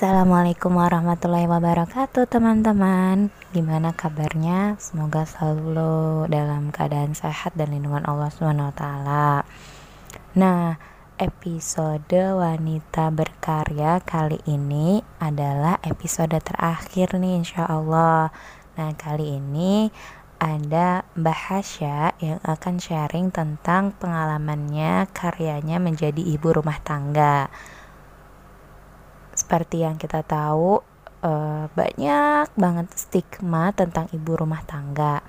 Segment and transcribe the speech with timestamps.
[0.00, 3.28] Assalamualaikum warahmatullahi wabarakatuh teman-teman.
[3.52, 4.80] Gimana kabarnya?
[4.80, 8.80] Semoga selalu dalam keadaan sehat dan lindungan Allah SWT
[10.40, 10.80] Nah,
[11.20, 18.32] episode wanita berkarya kali ini adalah episode terakhir nih insya Allah.
[18.80, 19.92] Nah, kali ini
[20.40, 27.52] ada Mbak Hasya yang akan sharing tentang pengalamannya karyanya menjadi ibu rumah tangga
[29.50, 30.78] seperti yang kita tahu
[31.26, 35.26] uh, banyak banget stigma tentang ibu rumah tangga.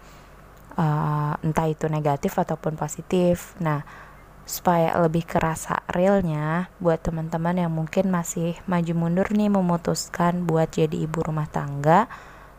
[0.77, 3.57] Uh, entah itu negatif ataupun positif.
[3.65, 3.81] Nah
[4.45, 11.01] supaya lebih kerasa realnya buat teman-teman yang mungkin masih maju mundur nih memutuskan buat jadi
[11.01, 12.05] ibu rumah tangga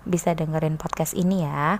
[0.02, 1.78] bisa dengerin podcast ini ya.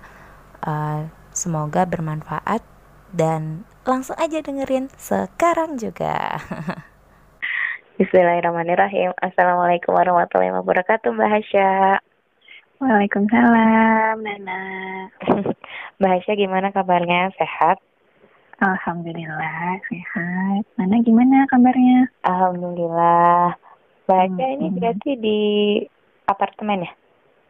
[0.63, 2.63] Uh, semoga bermanfaat
[3.11, 6.39] dan langsung aja dengerin sekarang juga
[7.93, 9.13] Bismillahirrahmanirrahim.
[9.21, 12.01] Assalamualaikum warahmatullahi wabarakatuh, Mbak Hasya.
[12.81, 14.61] Waalaikumsalam, Nana.
[16.01, 17.29] Mbak Hasya gimana kabarnya?
[17.37, 17.77] Sehat?
[18.65, 20.65] Alhamdulillah, sehat.
[20.81, 22.09] Nana gimana kabarnya?
[22.25, 23.61] Alhamdulillah.
[24.09, 24.55] Mbak Hasya hmm.
[24.57, 25.39] ini berarti di
[26.25, 26.91] apartemen ya?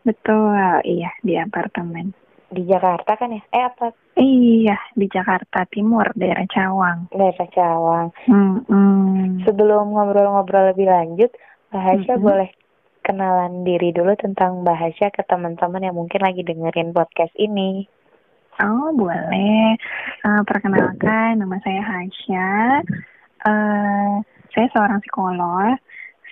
[0.03, 2.11] Betul, iya di apartemen
[2.53, 3.41] di Jakarta kan ya?
[3.49, 3.87] Eh apa?
[4.15, 7.09] Iya di Jakarta Timur daerah Cawang.
[7.09, 8.07] Daerah Cawang.
[8.29, 9.43] Hmm, hmm.
[9.43, 11.33] Sebelum ngobrol-ngobrol lebih lanjut,
[11.73, 12.21] Bahasa hmm.
[12.21, 12.49] boleh
[13.01, 17.89] kenalan diri dulu tentang Bahasa ke teman-teman yang mungkin lagi dengerin podcast ini.
[18.61, 19.75] Oh boleh.
[20.21, 22.51] Uh, perkenalkan nama saya Hasya.
[23.43, 24.21] Uh,
[24.53, 25.75] saya seorang psikolog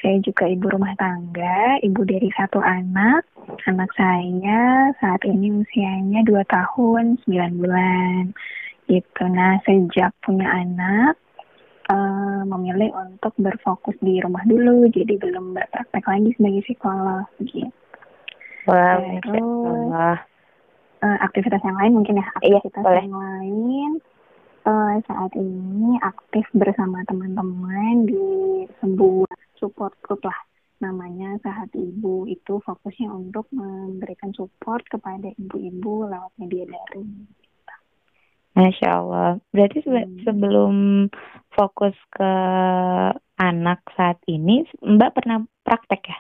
[0.02, 3.22] saya juga ibu rumah tangga, ibu dari satu anak.
[3.70, 8.34] Anak saya saat ini usianya 2 tahun 9 bulan.
[8.90, 9.24] Gitu.
[9.30, 11.16] Nah, sejak punya anak,
[11.94, 17.30] uh, memilih untuk berfokus di rumah dulu, jadi belum berpraktek lagi sebagai psikolog.
[17.38, 17.70] Gitu.
[18.66, 19.42] Wow, Terus,
[21.02, 23.92] uh, aktivitas yang lain mungkin ya, aktivitas iya, yang lain
[24.66, 28.26] uh, saat ini aktif bersama teman-teman di
[28.82, 30.40] sebuah support group lah
[30.82, 37.30] namanya Sahat Ibu itu fokusnya untuk memberikan support kepada ibu-ibu lewat media daring.
[38.58, 39.40] Masya Allah.
[39.56, 40.28] Berarti hmm.
[40.28, 40.74] sebelum
[41.56, 42.34] fokus ke
[43.40, 46.20] anak saat ini, Mbak pernah praktek ya?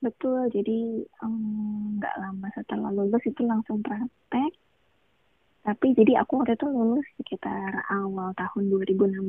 [0.00, 0.48] Betul.
[0.54, 1.04] Jadi
[1.98, 4.52] nggak um, lama setelah lulus itu langsung praktek
[5.60, 9.20] tapi jadi aku waktu itu lulus sekitar awal tahun 2016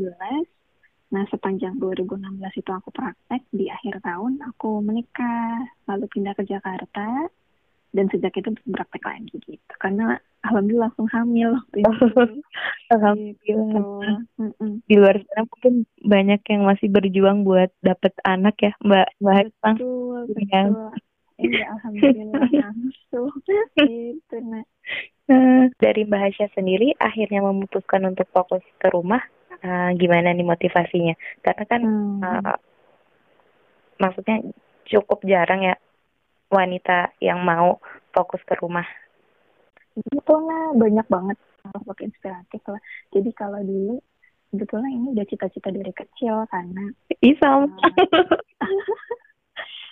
[1.12, 2.24] nah sepanjang 2016
[2.56, 7.28] itu aku praktek di akhir tahun aku menikah lalu pindah ke Jakarta.
[7.92, 9.74] Dan sejak itu praktek lagi gitu.
[9.76, 10.16] Karena
[10.48, 11.92] alhamdulillah langsung hamil waktu itu.
[12.96, 14.24] Alhamdulillah.
[14.32, 14.66] Gitu.
[14.88, 20.24] di luar sana mungkin banyak yang masih berjuang buat dapet anak ya mbak mbak betul,
[20.32, 20.72] betul.
[21.42, 23.32] Iya, alhamdulillah langsung.
[23.92, 24.64] Gitu nah
[25.30, 29.22] Hmm, dari Mbak Hasya sendiri akhirnya memutuskan untuk fokus ke rumah,
[29.64, 31.16] uh, gimana nih motivasinya?
[31.46, 32.22] Karena kan hmm.
[32.26, 32.58] uh,
[34.02, 34.42] maksudnya
[34.90, 35.76] cukup jarang ya
[36.52, 37.80] wanita yang mau
[38.12, 38.84] fokus ke rumah.
[39.96, 42.82] Itu lah banyak banget sosok inspiratif lah.
[43.14, 44.02] Jadi kalau dulu
[44.52, 46.92] sebetulnya ini udah cita-cita dari kecil karena
[47.24, 47.72] Isam.
[47.80, 48.36] Uh,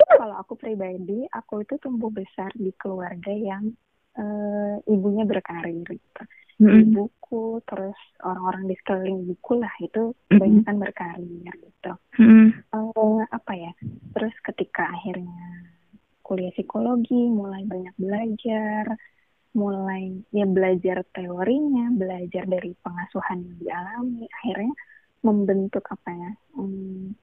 [0.19, 3.71] kalau aku pribadi, aku itu tumbuh besar di keluarga yang
[4.19, 6.23] uh, ibunya berkarir gitu.
[6.59, 6.91] Mm-hmm.
[6.91, 10.27] Buku terus orang-orang di sekeliling buku lah itu mm-hmm.
[10.35, 11.93] kebanyakan berkarir gitu.
[12.19, 12.47] Mm-hmm.
[12.75, 13.71] Uh, apa ya?
[14.11, 15.71] Terus ketika akhirnya
[16.19, 18.85] kuliah psikologi, mulai banyak belajar,
[19.55, 24.75] mulai ya belajar teorinya, belajar dari pengasuhan yang dialami, akhirnya
[25.23, 26.31] membentuk apa ya?
[26.59, 27.15] Um,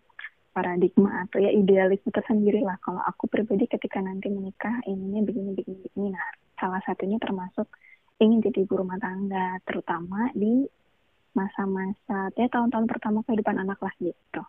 [0.57, 5.79] paradigma atau ya idealisme tersendiri lah kalau aku pribadi ketika nanti menikah ininya begini begini
[5.85, 6.25] begini nah
[6.57, 7.69] salah satunya termasuk
[8.21, 10.65] ingin jadi ibu rumah tangga terutama di
[11.37, 14.43] masa-masa ya tahun-tahun pertama kehidupan anak lah gitu.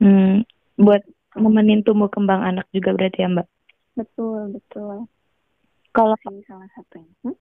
[0.00, 0.48] Hmm,
[0.80, 1.04] buat
[1.36, 3.46] nemenin tumbuh kembang anak juga berarti ya mbak?
[3.94, 5.04] Betul betul.
[5.92, 7.12] Kalau salah satunya.
[7.26, 7.36] Hmm?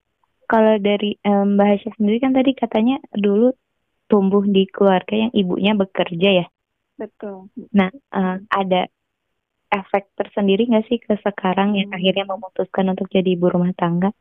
[0.47, 3.51] kalau dari um, bahasa sendiri kan tadi katanya dulu
[4.07, 6.45] tumbuh di keluarga yang ibunya bekerja ya?
[6.95, 7.51] Betul.
[7.75, 8.87] Nah uh, ada
[9.67, 11.97] efek tersendiri nggak sih ke sekarang yang hmm.
[11.97, 14.11] akhirnya memutuskan untuk jadi ibu rumah tangga?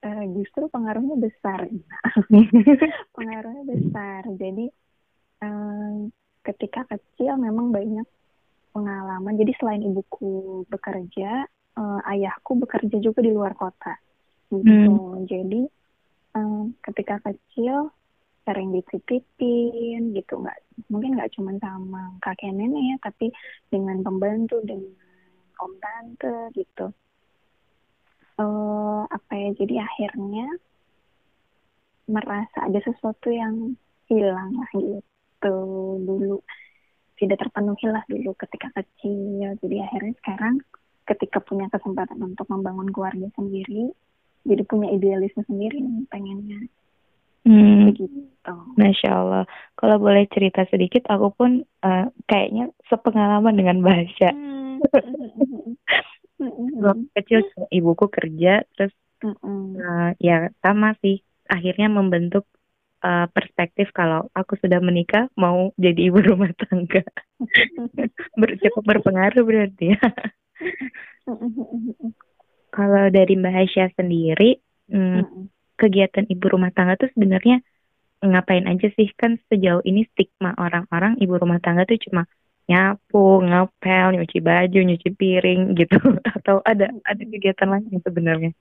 [0.00, 1.68] Uh, justru pengaruhnya besar,
[3.16, 4.24] pengaruhnya besar.
[4.32, 4.72] Jadi
[5.44, 6.08] um,
[6.40, 8.08] ketika kecil memang banyak
[8.72, 9.34] pengalaman.
[9.36, 11.44] Jadi selain ibuku bekerja,
[11.76, 13.98] uh, ayahku bekerja juga di luar kota.
[14.48, 14.72] Gitu.
[14.72, 15.28] Hmm.
[15.28, 15.68] Jadi
[16.34, 17.92] um, ketika kecil
[18.44, 20.34] sering dititipin gitu.
[20.40, 20.58] Nggak
[20.88, 23.26] mungkin nggak cuma sama kakek nenek ya tapi
[23.68, 24.92] dengan pembantu dengan
[25.60, 26.86] om tante gitu.
[28.40, 30.48] Uh, apa ya jadi akhirnya
[32.08, 33.76] merasa ada sesuatu yang
[34.08, 35.56] hilang lah gitu.
[36.00, 36.40] Dulu
[37.20, 39.56] tidak terpenuhi lah dulu ketika kecil.
[39.60, 40.64] Jadi akhirnya sekarang
[41.04, 43.90] ketika punya kesempatan untuk membangun keluarga sendiri
[44.46, 46.64] jadi punya idealisme sendiri pengennya
[47.44, 48.30] Hmm, begitu.
[48.76, 49.44] Masya Allah.
[49.76, 51.50] Kalau boleh cerita sedikit, aku pun
[51.84, 54.32] uh, kayaknya sepengalaman dengan bahasa.
[54.32, 54.80] Hmm.
[56.84, 58.92] Waktu kecil ibuku kerja, terus
[59.24, 61.20] uh, ya sama sih.
[61.50, 62.46] Akhirnya membentuk
[63.04, 67.04] uh, perspektif kalau aku sudah menikah mau jadi ibu rumah tangga.
[68.40, 70.00] Ber cukup berpengaruh berarti ya.
[72.76, 74.60] kalau dari Mbak Hasya sendiri,
[74.92, 77.64] hmm, kegiatan ibu rumah tangga tuh sebenarnya
[78.20, 82.28] ngapain aja sih kan sejauh ini stigma orang-orang ibu rumah tangga tuh cuma
[82.70, 85.98] nyapu, ngepel, nyuci baju, nyuci piring gitu
[86.38, 88.52] atau ada ada kegiatan lain sebenarnya?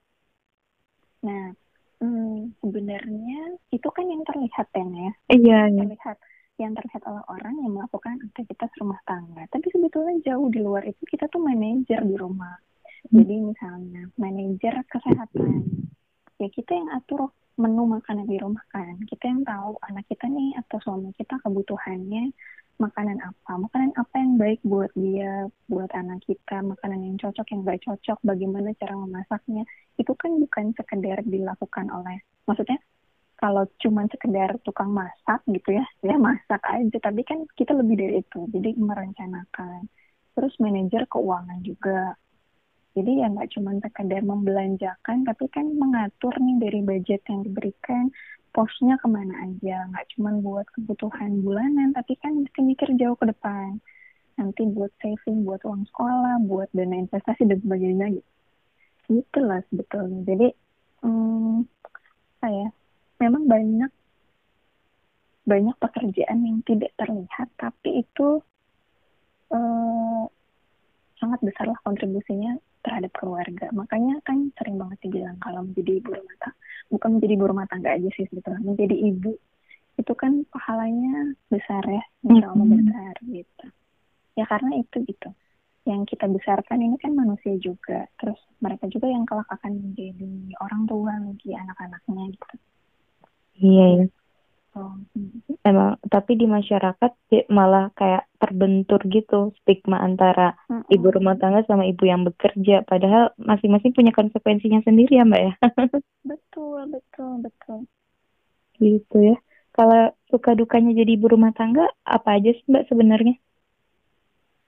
[1.21, 1.53] Nah,
[2.01, 5.11] hmm, sebenarnya itu kan yang terlihat ya, ya.
[5.29, 5.81] Iya, iya.
[5.85, 6.17] Terlihat
[6.59, 9.45] yang terlihat oleh orang yang melakukan aktivitas rumah tangga.
[9.53, 12.57] Tapi sebetulnya jauh di luar itu kita tuh manajer di rumah.
[13.07, 13.23] Hmm.
[13.23, 15.63] Jadi misalnya manajer kesehatan,
[16.39, 18.95] ya kita yang atur menu makanan di rumah kan.
[19.03, 22.31] Kita yang tahu anak kita nih atau suami kita kebutuhannya
[22.79, 23.51] makanan apa.
[23.59, 28.17] Makanan apa yang baik buat dia buat anak kita makanan yang cocok yang gak cocok
[28.23, 29.67] bagaimana cara memasaknya.
[29.99, 32.79] Itu kan bukan sekedar dilakukan oleh maksudnya
[33.39, 36.97] kalau cuma sekedar tukang masak gitu ya ya masak aja.
[37.03, 39.91] Tapi kan kita lebih dari itu jadi merencanakan.
[40.39, 42.15] Terus manajer keuangan juga
[42.97, 48.09] jadi ya nggak cuma sekedar membelanjakan, tapi kan mengatur nih dari budget yang diberikan,
[48.49, 49.85] posnya ke mana aja.
[49.93, 53.77] Nggak cuma buat kebutuhan bulanan, tapi kan mesti mikir jauh ke depan.
[54.41, 58.29] Nanti buat saving, buat uang sekolah, buat dana investasi, dan sebagainya gitu.
[59.09, 60.19] Gitu lah sebetulnya.
[60.25, 60.47] Jadi,
[61.05, 61.55] hmm,
[62.41, 62.73] saya
[63.21, 63.91] memang banyak
[65.45, 68.37] banyak pekerjaan yang tidak terlihat, tapi itu
[69.49, 70.23] uh,
[71.17, 72.53] sangat besarlah kontribusinya
[72.83, 73.67] terhadap keluarga.
[73.75, 76.57] Makanya kan sering banget dibilang kalau menjadi ibu rumah tangga,
[76.89, 79.31] bukan menjadi ibu rumah tangga aja sih sebetulnya, menjadi ibu
[79.99, 82.79] itu kan pahalanya besar ya, insya Allah mm -hmm.
[82.87, 83.65] besar gitu.
[84.39, 85.29] Ya karena itu gitu.
[85.83, 90.31] Yang kita besarkan ini kan manusia juga, terus mereka juga yang kelak akan menjadi
[90.63, 92.55] orang tua bagi anak-anaknya gitu.
[93.59, 94.05] Iya, iya.
[94.77, 94.93] Oh.
[95.65, 97.11] Emang tapi di masyarakat
[97.49, 100.93] malah kayak terbentur gitu stigma antara mm-hmm.
[100.93, 105.53] ibu rumah tangga sama ibu yang bekerja padahal masing-masing punya konsekuensinya sendiri ya Mbak ya.
[106.29, 107.79] betul, betul, betul.
[108.77, 109.37] Gitu ya.
[109.73, 113.35] Kalau suka dukanya jadi ibu rumah tangga apa aja sih Mbak sebenarnya?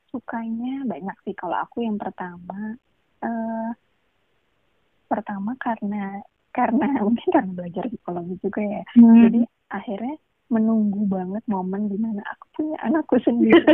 [0.09, 2.75] Sukanya banyak sih kalau aku yang pertama
[3.21, 3.69] uh,
[5.05, 8.83] pertama karena karena mungkin karena belajar psikologi juga ya.
[8.97, 9.29] Hmm.
[9.29, 10.19] Jadi akhirnya
[10.51, 13.63] menunggu banget momen di mana aku punya anakku sendiri.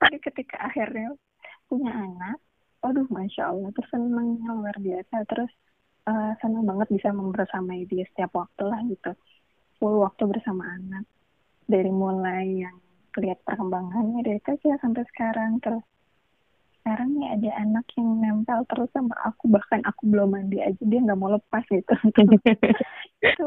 [0.00, 1.16] Jadi ketika akhirnya
[1.64, 2.36] punya anak,
[2.84, 5.24] aduh masya Allah, terus senangnya luar biasa.
[5.28, 5.50] Terus
[6.04, 9.12] uh, senang banget bisa membersamai dia setiap waktu lah gitu.
[9.80, 11.08] Full waktu bersama anak.
[11.64, 12.76] Dari mulai yang
[13.16, 15.56] lihat perkembangannya dari kecil sampai sekarang.
[15.64, 15.84] Terus
[16.80, 21.00] sekarang nih ada anak yang nempel terus sama aku bahkan aku belum mandi aja dia
[21.04, 21.94] nggak mau lepas gitu.
[23.20, 23.46] Itu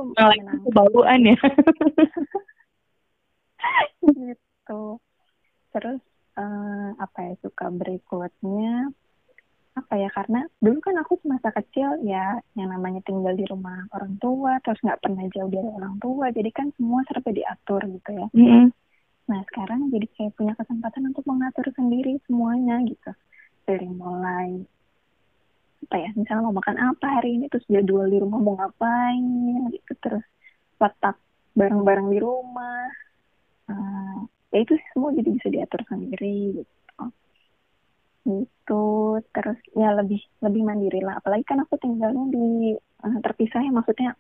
[0.70, 1.38] bauan ya.
[4.04, 4.84] Gitu.
[5.72, 6.02] Terus
[6.38, 8.92] uh, apa ya suka berikutnya?
[9.74, 14.22] Apa ya karena dulu kan aku semasa kecil ya yang namanya tinggal di rumah orang
[14.22, 18.28] tua terus nggak pernah jauh dari orang tua jadi kan semua serba diatur gitu ya.
[18.38, 18.83] Mm -hmm
[19.30, 23.12] Nah sekarang jadi kayak punya kesempatan untuk mengatur sendiri semuanya gitu.
[23.64, 24.68] Dari mulai
[25.84, 29.24] apa ya, misalnya mau makan apa hari ini, terus jadwal di rumah mau ngapain
[29.72, 30.24] gitu, terus
[30.80, 31.20] letak
[31.60, 32.88] barang-barang di rumah.
[33.68, 37.04] Uh, ya itu semua jadi bisa diatur sendiri gitu.
[38.24, 38.86] Gitu,
[39.36, 41.20] terus ya lebih lebih mandiri lah.
[41.20, 44.16] Apalagi kan aku tinggalnya di uh, terpisah ya, maksudnya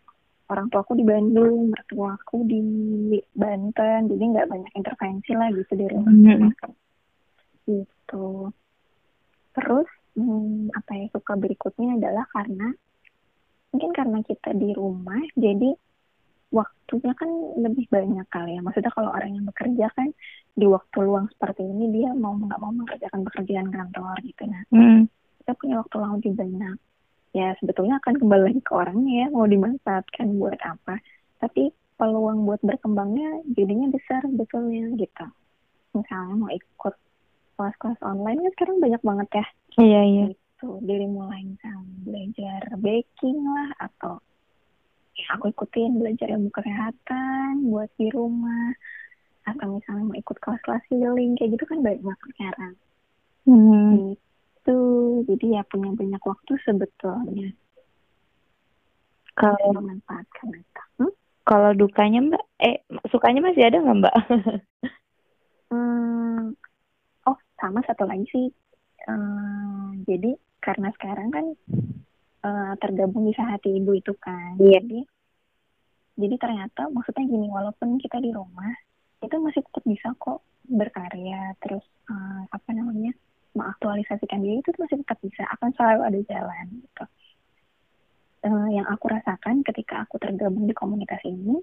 [0.51, 2.59] orang tua aku di Bandung, mertua aku di
[3.31, 6.11] Banten, jadi nggak banyak intervensi lah gitu dari rumah.
[6.11, 6.71] Mm-hmm.
[7.63, 8.27] Gitu.
[9.55, 12.67] Terus hmm, apa ya suka berikutnya adalah karena
[13.71, 15.73] mungkin karena kita di rumah, jadi
[16.53, 18.61] waktunya kan lebih banyak kali ya.
[18.61, 20.13] Maksudnya kalau orang yang bekerja kan
[20.53, 24.61] di waktu luang seperti ini dia mau nggak mau mengerjakan pekerjaan kantor gitu nah.
[24.69, 25.09] Mm.
[25.41, 26.77] Kita punya waktu luang lebih banyak
[27.33, 31.01] ya sebetulnya akan kembali lagi ke orangnya ya mau dimanfaatkan buat apa.
[31.41, 35.25] Tapi peluang buat berkembangnya jadinya besar betulnya gitu.
[35.97, 36.95] Misalnya mau ikut
[37.57, 39.45] kelas-kelas online kan sekarang banyak banget ya.
[39.81, 40.25] Iya iya.
[40.33, 44.21] Itu dari mulai misalnya belajar baking lah atau
[45.13, 48.77] ya aku ikutin belajar ilmu kesehatan buat di rumah.
[49.43, 52.73] Atau misalnya mau ikut kelas-kelas healing kayak gitu kan banyak banget sekarang.
[53.43, 54.15] Hmm.
[54.63, 54.79] Itu.
[55.27, 57.51] Jadi ya punya banyak waktu sebetulnya.
[59.35, 60.83] Kalau memanfaatkan itu.
[61.03, 61.13] Hmm?
[61.43, 62.43] kalau dukanya mbak?
[62.63, 62.79] Eh
[63.11, 64.15] sukanya masih ada nggak mbak?
[65.73, 66.53] Hmm,
[67.25, 68.45] oh sama satu lagi sih.
[69.09, 71.45] Uh, jadi karena sekarang kan
[72.45, 74.53] uh, tergabung di hati ibu itu kan.
[74.61, 74.85] Iya.
[74.85, 75.01] jadi
[76.13, 78.69] jadi ternyata maksudnya gini walaupun kita di rumah
[79.25, 81.57] itu masih tetap bisa kok berkarya.
[81.57, 83.17] Terus uh, apa namanya
[83.53, 87.05] mengaktualisasikan diri itu masih tetap bisa akan selalu ada jalan gitu.
[88.43, 91.55] Uh, yang aku rasakan ketika aku tergabung di komunitas ini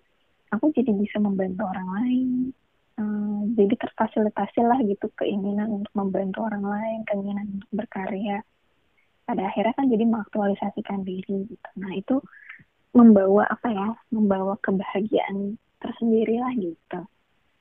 [0.49, 2.31] aku jadi bisa membantu orang lain.
[3.01, 8.41] Uh, jadi terfasilitasi lah gitu keinginan untuk membantu orang lain keinginan untuk berkarya.
[9.29, 11.69] Pada akhirnya kan jadi mengaktualisasikan diri gitu.
[11.79, 12.19] Nah itu
[12.91, 17.01] membawa apa ya membawa kebahagiaan tersendiri lah gitu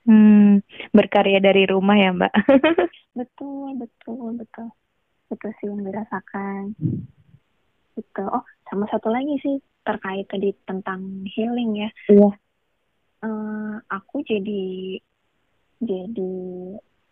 [0.08, 0.64] hmm
[0.94, 2.34] berkarya dari rumah ya mbak?
[3.20, 4.68] Betul betul betul.
[5.28, 6.78] Betul sih yang dirasakan.
[7.98, 8.24] Gitu.
[8.24, 11.90] Oh sama satu lagi sih terkait tadi tentang healing ya.
[12.08, 12.32] Iya.
[13.20, 14.96] Uh, aku jadi
[15.84, 16.34] jadi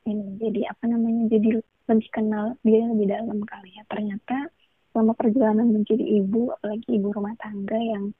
[0.08, 3.84] ini jadi apa namanya jadi lebih kenal dia lebih dalam kali ya.
[3.92, 4.48] Ternyata
[4.94, 8.16] selama perjalanan menjadi ibu apalagi ibu rumah tangga yang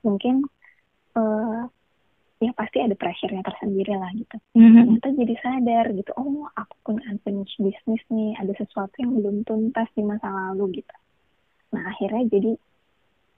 [0.00, 0.46] mungkin
[1.18, 1.68] uh,
[2.38, 4.74] ya pasti ada pressure-nya tersendiri lah gitu mm-hmm.
[4.78, 9.90] ternyata jadi sadar gitu oh aku punya unfinished business nih ada sesuatu yang belum tuntas
[9.98, 10.96] di masa lalu gitu
[11.74, 12.52] nah akhirnya jadi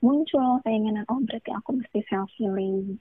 [0.04, 3.00] muncul keinginan oh berarti aku mesti self healing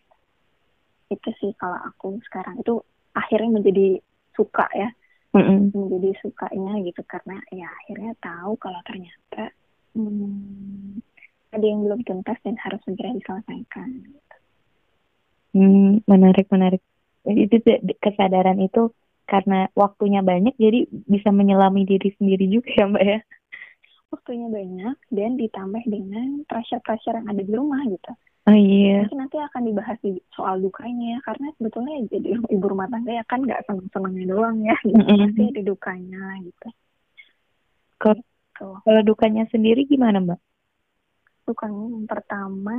[1.11, 2.79] itu sih kalau aku sekarang itu
[3.11, 3.99] akhirnya menjadi
[4.39, 4.89] suka ya
[5.35, 5.75] mm-hmm.
[5.75, 9.51] menjadi sukanya gitu karena ya akhirnya tahu kalau ternyata
[9.99, 11.03] hmm,
[11.51, 14.28] ada yang belum tuntas dan harus segera diselesaikan gitu.
[15.55, 16.81] Hmm, menarik menarik
[17.27, 17.61] itu
[17.99, 18.89] kesadaran itu
[19.29, 23.19] karena waktunya banyak jadi bisa menyelami diri sendiri juga ya mbak ya
[24.09, 28.13] waktunya banyak dan ditambah dengan pressure-pressure yang ada di rumah gitu
[28.49, 29.05] Oh iya.
[29.05, 33.45] Mungkin nanti akan dibahas di soal dukanya karena sebetulnya jadi ibu rumah tangga ya kan
[33.45, 34.97] nggak seneng-senengnya doang ya, gitu.
[34.97, 35.21] Mm -hmm.
[35.21, 36.67] pasti ada dukanya gitu.
[38.01, 38.67] Kalau gitu.
[38.81, 40.39] kalau dukanya sendiri gimana mbak?
[41.45, 42.77] Dukanya yang pertama,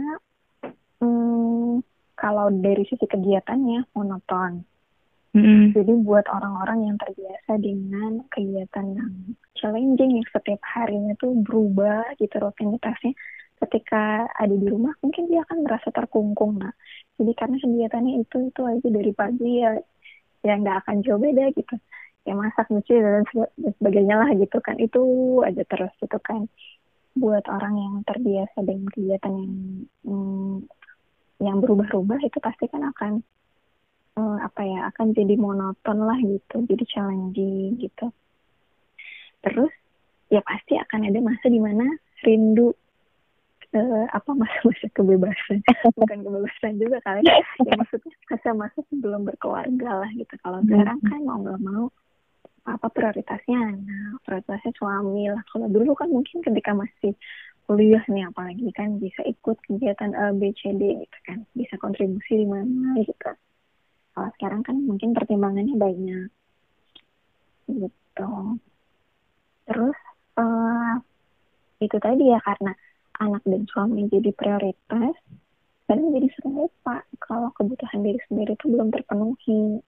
[0.99, 1.87] hmm,
[2.21, 4.69] kalau dari sisi kegiatannya monoton.
[5.31, 5.79] Mm-hmm.
[5.79, 9.13] Jadi buat orang-orang yang terbiasa dengan kegiatan yang
[9.57, 13.17] challenging yang setiap harinya tuh berubah gitu rutinitasnya.
[13.61, 16.73] Ketika ada di rumah mungkin dia akan merasa terkungkung nah
[17.21, 19.77] jadi karena kegiatannya itu itu aja dari pagi ya
[20.41, 21.77] ya nggak akan jauh beda gitu.
[22.25, 23.25] Ya masak nyuci dan
[23.77, 24.81] sebagainya lah gitu kan.
[24.81, 25.03] Itu
[25.45, 26.49] aja terus gitu kan.
[27.13, 29.53] Buat orang yang terbiasa dengan kegiatan yang
[30.09, 30.65] hmm,
[31.41, 33.25] yang berubah-ubah itu pasti kan akan
[34.17, 38.13] hmm, apa ya akan jadi monoton lah gitu jadi challenging gitu.
[39.41, 39.73] Terus
[40.29, 41.89] ya pasti akan ada masa di mana
[42.23, 42.77] rindu
[43.73, 45.65] uh, apa masa-masa kebebasan.
[45.97, 50.35] Bukan kebebasan juga kali ya maksudnya masa-masa sebelum berkeluarga lah gitu.
[50.45, 50.69] Kalau hmm.
[50.69, 51.89] sekarang kan mau nggak mau
[52.69, 55.43] apa prioritasnya anak prioritasnya suami lah.
[55.49, 57.17] Kalau dulu kan mungkin ketika masih
[57.71, 61.47] kuliah nih apalagi kan bisa ikut kegiatan A B C D gitu kan.
[61.55, 63.31] Bisa kontribusi di mana gitu.
[64.11, 66.29] Kalau sekarang kan mungkin pertimbangannya banyak.
[67.71, 68.31] Gitu.
[69.71, 69.99] Terus
[70.35, 70.99] uh,
[71.79, 72.75] itu tadi ya karena
[73.23, 75.15] anak dan suami jadi prioritas
[75.87, 79.79] dan jadi sering lupa kalau kebutuhan diri sendiri itu belum terpenuhi.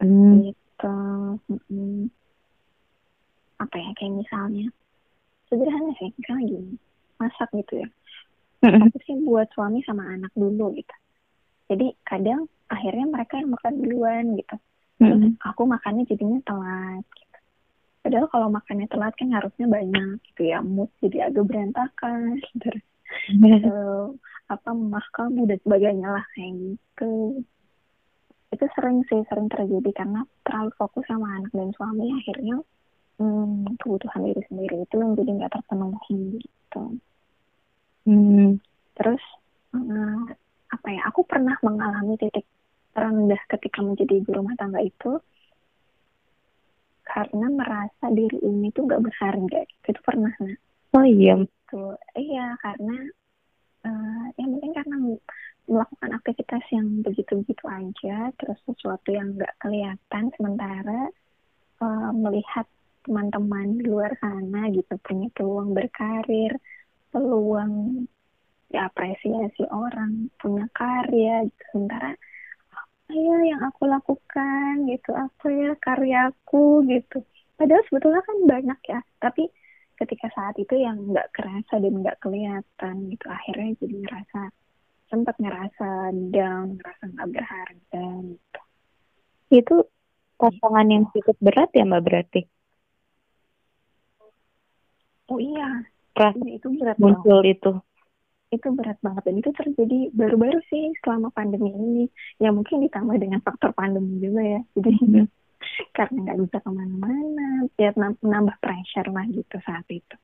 [0.00, 0.48] Hmm.
[0.48, 0.96] gitu.
[1.68, 2.08] Hmm.
[3.60, 4.72] apa ya kayak misalnya
[5.52, 6.80] sederhana sih misalnya gini
[7.20, 7.88] masak gitu ya.
[8.60, 8.76] Hmm.
[8.76, 10.96] tapi sih buat suami sama anak dulu gitu.
[11.72, 14.56] Jadi kadang akhirnya mereka yang makan duluan gitu.
[15.00, 15.32] Hmm.
[15.40, 17.38] aku makannya jadinya telat gitu.
[18.04, 20.60] Padahal kalau makannya telat kan harusnya banyak gitu ya.
[20.60, 22.84] Mood jadi agak berantakan terus
[23.64, 24.12] uh,
[24.52, 27.40] apa mah kamu dan sebagainya lah kayak gitu.
[28.52, 32.12] Itu sering sih sering terjadi karena terlalu fokus sama anak dan suami.
[32.12, 32.60] Akhirnya
[33.16, 37.00] hmm, kebutuhan diri sendiri itu yang jadi nggak terpenuhi gitu
[38.10, 38.58] hmm.
[38.98, 39.22] terus
[39.78, 40.26] uh,
[40.70, 42.46] apa ya aku pernah mengalami titik
[42.90, 45.22] terendah ketika menjadi ibu rumah tangga itu
[47.06, 49.66] karena merasa diri ini tuh gak berharga.
[49.82, 50.54] Itu pernah nah
[50.94, 51.38] oh iya.
[51.70, 52.98] Tuh iya karena
[53.86, 54.96] uh, ya mungkin karena
[55.70, 61.14] melakukan aktivitas yang begitu-begitu aja terus sesuatu yang nggak kelihatan sementara
[61.78, 62.66] uh, melihat
[63.06, 66.58] teman-teman di luar sana gitu punya peluang berkarir
[67.10, 68.06] peluang
[68.70, 71.62] diapresiasi orang punya karya gitu.
[71.74, 72.14] Sementara
[72.70, 75.10] apa ya yang aku lakukan gitu?
[75.14, 77.26] Apa ya karyaku gitu?
[77.58, 79.50] Padahal sebetulnya kan banyak ya tapi
[80.00, 84.40] ketika saat itu yang nggak kerasa dan nggak kelihatan gitu akhirnya jadi ngerasa
[85.12, 85.88] sempat ngerasa
[86.32, 88.60] down ngerasa nggak berharga gitu.
[89.50, 89.76] Itu
[90.40, 92.40] pasangan yang cukup berat ya mbak berarti?
[95.28, 95.84] Oh iya
[96.20, 97.56] Rasa itu berat muncul banget.
[97.56, 97.72] itu.
[98.50, 102.04] Itu berat banget dan itu terjadi baru-baru sih selama pandemi ini.
[102.36, 104.60] Ya mungkin ditambah dengan faktor pandemi juga ya.
[104.76, 105.26] Jadi hmm.
[105.96, 107.48] karena nggak bisa ke mana-mana
[107.80, 110.16] ya nambah pressure lah gitu saat itu.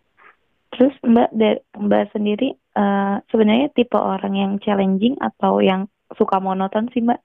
[0.77, 1.33] Terus mbak
[1.81, 7.25] mbak sendiri uh, sebenarnya tipe orang yang challenging atau yang suka monoton sih mbak?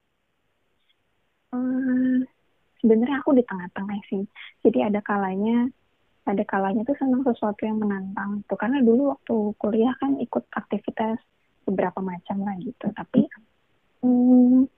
[1.51, 2.23] Hmm,
[2.79, 4.23] sebenarnya aku di tengah-tengah sih.
[4.63, 5.67] Jadi ada kalanya
[6.21, 11.17] ada kalanya tuh senang sesuatu yang menantang tuh karena dulu waktu kuliah kan ikut aktivitas
[11.65, 12.93] beberapa macam lah gitu.
[12.93, 13.25] Tapi
[14.05, 14.69] hmm,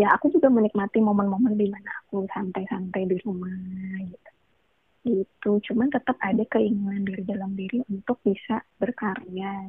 [0.00, 3.52] ya aku juga menikmati momen-momen di mana aku santai-santai di rumah
[4.08, 4.30] gitu.
[5.04, 5.50] Gitu.
[5.70, 9.68] Cuman tetap ada keinginan dari dalam diri untuk bisa berkarya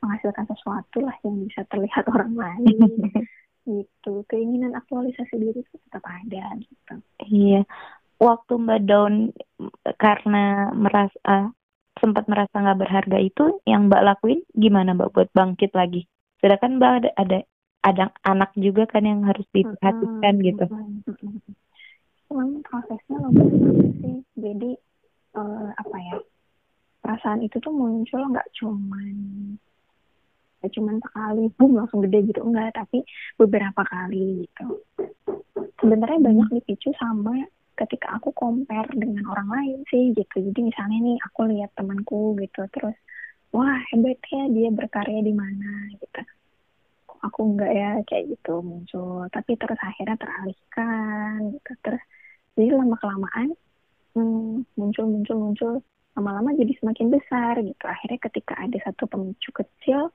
[0.00, 2.78] menghasilkan sesuatu lah yang bisa terlihat orang lain.
[3.64, 4.28] Gitu.
[4.28, 7.00] Keinginan aktualisasi diri itu tetap ada gitu.
[7.24, 7.64] Iya
[8.24, 9.36] waktu mbak down
[10.00, 11.46] karena merasa uh,
[12.00, 15.12] sempat merasa nggak berharga itu yang mbak lakuin gimana mbak?
[15.12, 16.08] Buat bangkit lagi.
[16.40, 17.38] Sedangkan mbak ada, ada
[17.84, 20.64] ada anak juga kan yang harus diperhatikan hmm, gitu.
[22.32, 24.16] Memang prosesnya lumayan sih.
[24.40, 24.70] Jadi
[25.36, 26.16] uh, apa ya?
[27.04, 29.16] Perasaan itu tuh muncul nggak cuman
[30.64, 32.40] nggak cuman sekali boom langsung gede gitu.
[32.40, 33.04] Enggak tapi
[33.36, 34.80] beberapa kali gitu.
[35.84, 40.36] Sebenarnya banyak dipicu sama ketika aku compare dengan orang lain sih gitu.
[40.50, 42.96] Jadi misalnya nih aku lihat temanku gitu terus
[43.50, 46.22] wah hebat ya dia berkarya di mana gitu.
[47.24, 49.26] Aku enggak ya kayak gitu muncul.
[49.30, 51.70] Tapi terus akhirnya teralihkan gitu.
[51.82, 52.02] Terus
[52.54, 53.48] jadi lama kelamaan
[54.14, 55.72] hmm, muncul muncul muncul
[56.14, 57.84] lama-lama jadi semakin besar gitu.
[57.84, 60.14] Akhirnya ketika ada satu pemicu kecil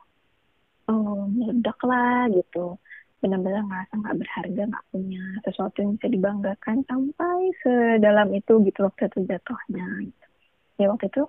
[0.88, 2.79] oh, meledak lah gitu
[3.19, 9.12] benar-benar ngerasa nggak berharga nggak punya sesuatu yang bisa dibanggakan sampai sedalam itu gitu waktu
[9.12, 10.25] itu jatuhnya gitu.
[10.79, 11.23] ya waktu itu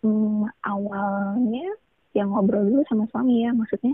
[0.00, 1.68] hmm, awalnya
[2.16, 3.92] yang ngobrol dulu sama suami ya maksudnya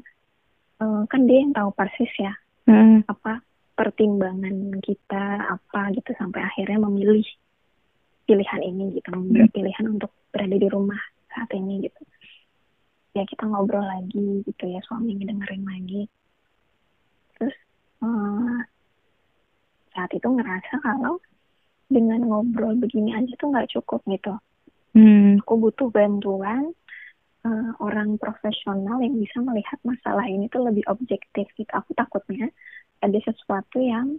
[0.78, 2.34] uh, kan dia yang tahu persis ya
[2.70, 3.06] hmm.
[3.10, 3.42] apa
[3.74, 7.26] pertimbangan kita apa gitu sampai akhirnya memilih
[8.26, 9.56] pilihan ini gitu memilih hmm.
[9.58, 10.98] pilihan untuk berada di rumah
[11.34, 12.02] saat ini gitu
[13.18, 16.06] ya kita ngobrol lagi gitu ya suami ngedengerin lagi
[17.38, 17.56] terus
[18.04, 18.58] uh,
[19.94, 21.18] saat itu ngerasa kalau
[21.88, 24.34] dengan ngobrol begini aja tuh nggak cukup gitu
[24.94, 25.40] hmm.
[25.42, 26.76] aku butuh bantuan
[27.48, 31.70] uh, orang profesional yang bisa melihat masalah ini tuh lebih objektif gitu.
[31.70, 32.50] Aku takutnya
[33.04, 34.18] ada sesuatu yang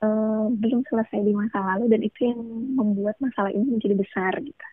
[0.00, 2.40] uh, belum selesai di masa lalu dan itu yang
[2.76, 4.66] membuat masalah ini menjadi besar gitu.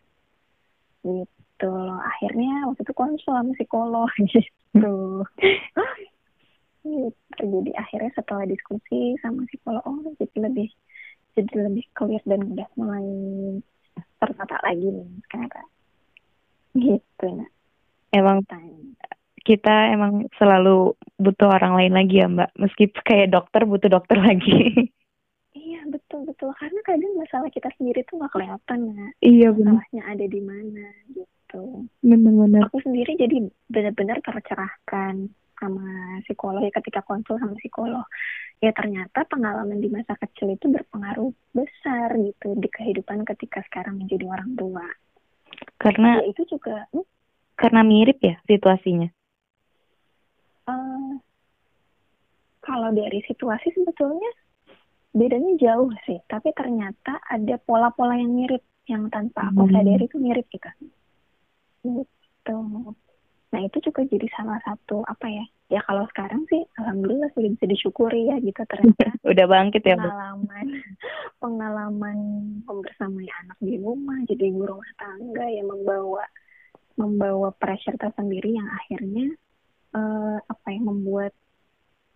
[1.06, 2.00] Gitu loh.
[2.02, 5.26] Akhirnya waktu itu konsul sama psikolog gitu.
[6.86, 7.42] gitu.
[7.42, 10.70] Jadi akhirnya setelah diskusi sama psikolog, oh jadi lebih
[11.36, 13.08] jadi lebih clear dan udah mulai
[14.22, 15.70] tertata lagi nih sekarang.
[16.76, 17.50] Gitu nah
[18.16, 18.38] emang
[19.46, 22.50] kita emang selalu butuh orang lain lagi ya mbak?
[22.56, 24.56] Meskipun kayak dokter butuh dokter lagi.
[25.56, 26.52] Iya betul betul.
[26.60, 30.88] Karena kadang masalah kita sendiri tuh nggak kelihatan ya iya benar masalahnya ada di mana
[31.16, 31.64] gitu.
[32.04, 38.06] Benar-benar aku sendiri jadi benar-benar tercerahkan sama psikolog ya ketika konsul sama psikolog
[38.60, 44.26] ya ternyata pengalaman di masa kecil itu berpengaruh besar gitu di kehidupan ketika sekarang menjadi
[44.28, 44.88] orang tua
[45.80, 47.06] karena ya, itu juga hmm,
[47.56, 49.10] karena mirip ya situasinya?
[50.66, 51.22] Uh,
[52.60, 54.32] kalau dari situasi sebetulnya
[55.16, 59.74] bedanya jauh sih, tapi ternyata ada pola-pola yang mirip yang tanpa aku hmm.
[59.74, 60.70] sadari itu mirip gitu.
[61.86, 62.58] Gitu.
[63.56, 65.46] Nah itu juga jadi salah satu apa ya?
[65.72, 69.16] Ya kalau sekarang sih, alhamdulillah sudah bisa disyukuri ya gitu ternyata.
[69.32, 70.68] Udah bangkit ya pengalaman,
[71.40, 72.18] pengalaman
[72.68, 76.28] membersamai anak di rumah, jadi ibu rumah tangga yang membawa
[77.00, 79.40] membawa pressure tersendiri yang akhirnya
[79.96, 81.32] uh, apa yang membuat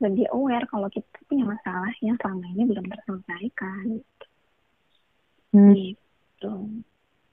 [0.04, 4.04] lebih aware kalau kita punya masalah yang selama ini belum terselesaikan.
[5.56, 5.72] Hmm.
[5.72, 6.54] Gitu.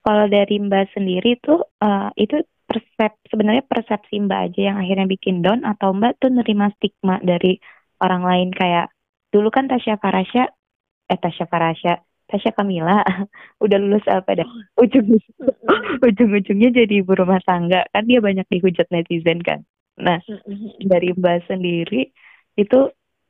[0.07, 5.41] Kalau dari Mbak sendiri tuh uh, itu persep sebenarnya persepsi Mbak aja yang akhirnya bikin
[5.41, 7.63] down atau Mbak tuh nerima stigma dari
[8.03, 8.49] orang lain?
[8.53, 8.93] Kayak
[9.31, 10.51] dulu kan Tasya Farasya
[11.07, 13.07] eh Tasya Farasya Tasya Kamila
[13.65, 14.49] udah lulus apa dah?
[14.77, 15.17] Ujung
[16.07, 17.87] ujung-ujungnya jadi ibu rumah tangga.
[17.95, 19.63] Kan dia banyak dihujat netizen kan?
[19.97, 20.19] Nah
[20.83, 22.11] dari Mbak sendiri
[22.59, 22.79] itu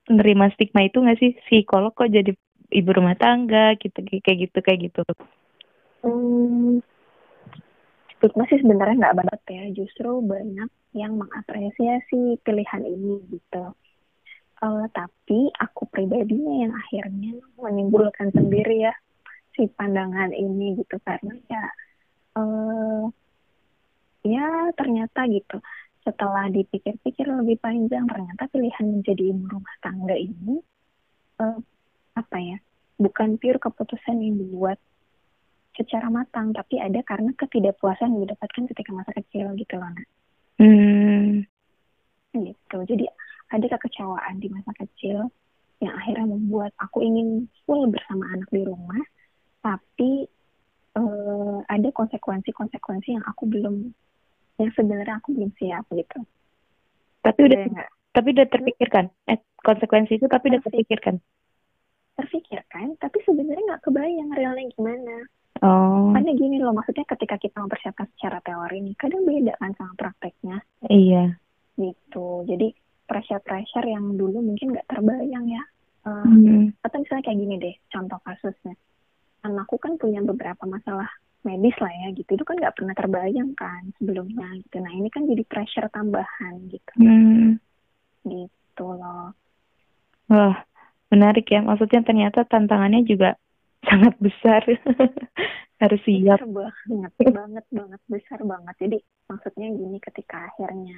[0.08, 1.36] nerima stigma itu nggak sih?
[1.46, 2.32] Psikolog kok jadi
[2.72, 5.02] ibu rumah tangga gitu kayak gitu kayak gitu.
[6.02, 6.80] Hmm,
[8.16, 9.64] stigma sih sebenarnya nggak banget ya.
[9.72, 13.64] Justru banyak yang mengapresiasi pilihan ini gitu.
[14.56, 18.94] Uh, tapi aku pribadinya yang akhirnya menimbulkan sendiri ya
[19.52, 20.96] si pandangan ini gitu.
[21.04, 21.64] Karena ya
[22.40, 23.04] uh,
[24.26, 25.60] ya ternyata gitu
[26.06, 30.62] setelah dipikir-pikir lebih panjang ternyata pilihan menjadi ibu rumah tangga ini
[31.42, 31.58] uh,
[32.14, 32.58] apa ya
[32.96, 34.78] bukan pure keputusan yang dibuat
[35.76, 40.08] secara matang tapi ada karena ketidakpuasan yang didapatkan ketika masa kecil gitu loh nak.
[40.56, 41.44] Hmm.
[42.36, 42.78] gitu.
[42.84, 43.04] Jadi
[43.52, 45.28] ada kekecewaan di masa kecil
[45.84, 49.04] yang akhirnya membuat aku ingin full bersama anak di rumah
[49.60, 50.24] tapi
[50.96, 53.92] uh, ada konsekuensi-konsekuensi yang aku belum
[54.56, 56.18] yang sebenarnya aku belum siap gitu.
[57.20, 57.84] Tapi udah ya,
[58.16, 59.12] tapi udah terpikirkan?
[59.28, 61.20] Eh konsekuensi itu tapi udah terpikirkan?
[62.16, 65.16] terpikirkan tapi sebenarnya nggak kebayang realnya gimana
[65.62, 66.12] Oh.
[66.12, 70.58] Karena gini loh, maksudnya ketika kita mempersiapkan secara teori nih, kadang beda kan sama prakteknya.
[70.88, 71.36] Iya.
[71.76, 72.26] Gitu.
[72.48, 72.68] Jadi
[73.06, 75.62] pressure-pressure yang dulu mungkin nggak terbayang ya.
[76.06, 76.64] Uh, hmm.
[76.82, 78.74] Atau misalnya kayak gini deh, contoh kasusnya.
[79.46, 81.06] Anakku kan punya beberapa masalah
[81.46, 82.34] medis lah ya gitu.
[82.34, 84.82] Itu kan nggak pernah terbayang kan sebelumnya gitu.
[84.82, 86.92] Nah ini kan jadi pressure tambahan gitu.
[86.98, 87.62] Hmm.
[88.26, 89.30] Gitu loh.
[90.26, 90.58] Wah,
[91.14, 91.62] menarik ya.
[91.62, 93.38] Maksudnya ternyata tantangannya juga
[93.86, 94.62] sangat besar.
[95.82, 96.40] Harus siap.
[96.40, 96.74] besar banget
[97.28, 98.74] banget banget besar banget.
[98.80, 100.96] Jadi maksudnya gini ketika akhirnya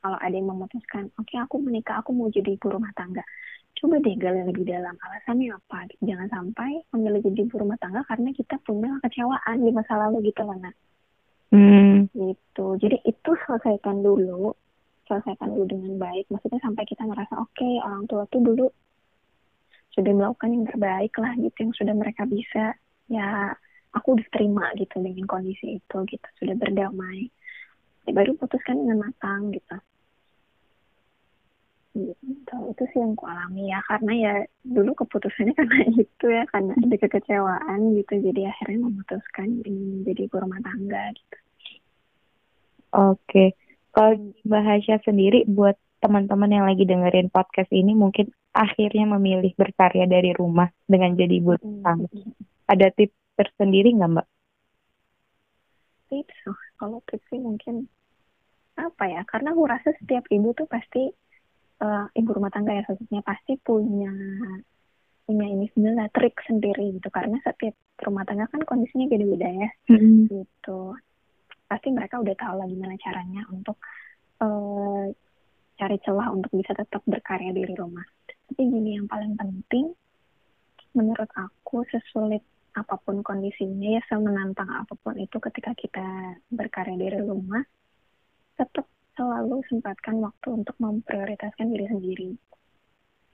[0.00, 3.24] kalau ada yang memutuskan oke okay, aku menikah aku mau jadi ibu rumah tangga.
[3.76, 5.88] Coba deh gali lebih dalam alasannya apa?
[6.04, 10.44] Jangan sampai memilih jadi ibu rumah tangga karena kita punya kecewaan di masa lalu gitu
[10.44, 10.76] loh nak.
[11.50, 12.06] Hmm.
[12.14, 12.78] gitu.
[12.78, 14.54] Jadi itu selesaikan dulu.
[15.08, 16.28] Selesaikan dulu dengan baik.
[16.30, 18.68] Maksudnya sampai kita merasa oke okay, orang tua tuh dulu
[19.90, 22.78] sudah melakukan yang terbaik lah gitu yang sudah mereka bisa
[23.10, 23.54] ya
[23.90, 27.26] aku udah terima gitu dengan kondisi itu gitu sudah berdamai.
[28.06, 29.76] Ya, baru putuskan dengan matang gitu.
[31.90, 36.72] Gitu itu sih yang ku alami ya karena ya dulu keputusannya karena itu ya karena
[36.78, 41.38] ada kekecewaan gitu jadi akhirnya memutuskan ingin menjadi ibu rumah tangga gitu.
[42.94, 43.58] Oke
[43.90, 44.14] kalau
[44.46, 50.72] bahasa sendiri buat teman-teman yang lagi dengerin podcast ini mungkin akhirnya memilih berkarya dari rumah
[50.88, 52.08] dengan jadi ibu tangga.
[52.66, 54.26] Ada tips tersendiri nggak mbak?
[56.10, 56.38] Tips,
[56.80, 57.86] kalau tips sih mungkin
[58.80, 59.22] apa ya?
[59.28, 61.12] Karena aku rasa setiap ibu tuh pasti
[61.84, 64.12] uh, ibu rumah tangga ya khususnya pasti punya
[65.24, 70.26] punya ini sebenarnya trik sendiri gitu karena setiap rumah tangga kan kondisinya beda-beda ya mm-hmm.
[70.26, 70.96] gitu
[71.70, 73.78] pasti mereka udah tahu lah gimana caranya untuk
[74.42, 75.06] uh,
[75.80, 78.04] cari celah untuk bisa tetap berkarya di rumah.
[78.28, 79.96] Tapi gini yang paling penting,
[80.92, 82.44] menurut aku sesulit
[82.76, 87.64] apa pun kondisinya ya semenantang apa pun itu ketika kita berkarya di rumah,
[88.60, 88.84] tetap
[89.16, 92.30] selalu sempatkan waktu untuk memprioritaskan diri sendiri.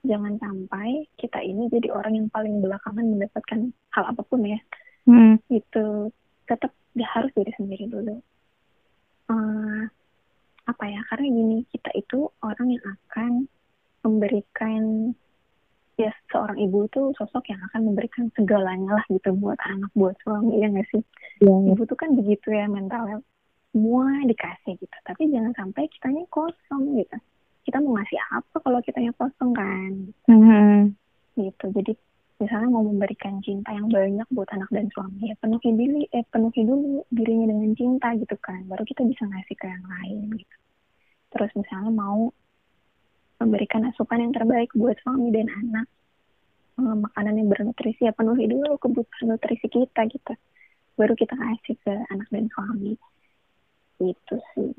[0.06, 4.60] Jangan sampai kita ini jadi orang yang paling belakangan mendapatkan hal apa pun ya.
[5.10, 5.42] Hmm.
[5.50, 6.14] Itu
[6.46, 8.22] tetap harus diri sendiri dulu.
[9.26, 9.90] Uh,
[10.66, 11.00] apa ya?
[11.10, 13.30] Karena gini kita itu orang yang akan
[14.06, 14.82] memberikan
[15.96, 20.60] ya seorang ibu itu sosok yang akan memberikan segalanya lah gitu buat anak buat suami
[20.60, 21.02] ya nggak sih?
[21.40, 21.72] Ya, ya.
[21.72, 23.22] ibu tuh kan begitu ya mentalnya.
[23.72, 24.96] Semua dikasih gitu.
[25.04, 27.16] Tapi jangan sampai kitanya kosong gitu.
[27.66, 29.92] Kita mau ngasih apa kalau kitanya kosong kan?
[30.30, 30.96] Mm-hmm.
[31.36, 31.66] gitu.
[31.76, 31.92] Jadi
[32.36, 36.68] misalnya mau memberikan cinta yang banyak buat anak dan suami ya penuhi diri eh penuhi
[36.68, 40.56] dulu dirinya dengan cinta gitu kan baru kita bisa ngasih ke yang lain gitu.
[41.32, 42.28] Terus misalnya mau
[43.40, 45.86] memberikan asupan yang terbaik buat suami dan anak
[46.76, 50.34] eh, makanan yang bernutrisi ya penuhi dulu kebutuhan nutrisi kita gitu
[50.96, 52.92] baru kita kasih ke anak dan suami.
[53.96, 54.72] Itu sih.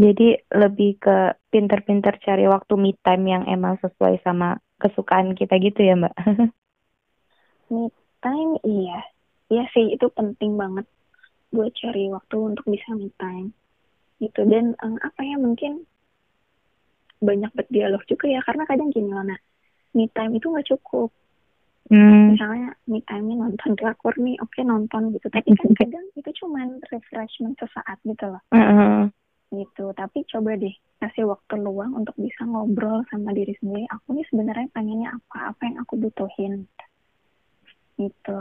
[0.00, 5.84] Jadi lebih ke pinter-pinter cari waktu me time yang emang sesuai sama kesukaan kita gitu
[5.84, 6.14] ya mbak?
[7.70, 7.92] Me
[8.24, 9.04] time iya.
[9.50, 10.86] Iya sih itu penting banget
[11.50, 13.50] buat cari waktu untuk bisa me time
[14.22, 14.46] gitu.
[14.46, 15.86] Dan um, apa ya mungkin
[17.20, 19.36] banyak berdialog juga ya karena kadang gini loh nah
[19.92, 21.10] me time itu nggak cukup.
[21.90, 22.38] Hmm.
[22.38, 25.26] misalnya me time nonton drakor nih oke okay, nonton gitu.
[25.26, 28.42] Tapi kan kadang itu cuman refreshment sesaat gitu loh.
[28.54, 29.00] Uh -huh.
[29.50, 29.90] Gitu.
[29.94, 33.86] Tapi coba deh kasih waktu luang untuk bisa ngobrol sama diri sendiri.
[33.90, 35.54] Aku nih sebenarnya pengennya apa?
[35.54, 36.66] Apa yang aku butuhin?
[37.98, 38.38] Gitu.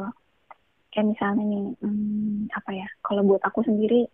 [0.90, 2.88] Kayak misalnya nih hmm, apa ya?
[3.02, 4.06] Kalau buat aku sendiri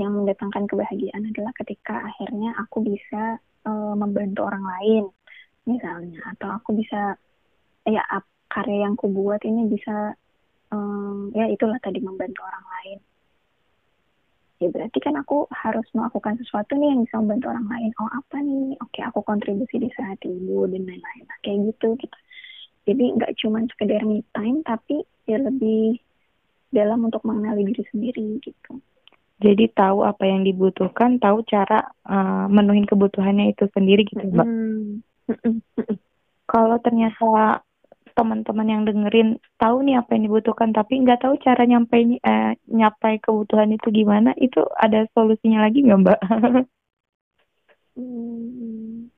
[0.00, 3.36] yang mendatangkan kebahagiaan adalah ketika akhirnya aku bisa
[3.68, 5.04] uh, membantu orang lain
[5.68, 6.24] misalnya.
[6.36, 7.16] Atau aku bisa
[7.84, 8.02] ya
[8.50, 10.16] karya yang aku buat ini bisa
[10.74, 12.98] um, ya itulah tadi membantu orang lain
[14.60, 17.90] ya berarti kan aku harus melakukan sesuatu nih yang bisa membantu orang lain.
[17.96, 18.76] Oh apa nih?
[18.84, 21.24] Oke aku kontribusi di saat ibu dan lain-lain.
[21.24, 22.18] Nah, kayak gitu gitu.
[22.84, 25.96] Jadi nggak cuma sekedar me time tapi ya lebih
[26.70, 28.78] dalam untuk mengenali diri sendiri gitu.
[29.40, 34.44] Jadi tahu apa yang dibutuhkan tahu cara uh, menuhin kebutuhannya itu sendiri gitu mbak?
[34.44, 35.00] Mm
[35.32, 35.56] -hmm.
[36.52, 37.64] kalau ternyata
[38.16, 43.18] teman-teman yang dengerin tahu nih apa yang dibutuhkan tapi nggak tahu cara nyampe eh, nyapai
[43.22, 46.20] kebutuhan itu gimana itu ada solusinya lagi nggak mbak?
[47.96, 49.10] hmm,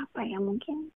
[0.00, 0.90] apa ya mungkin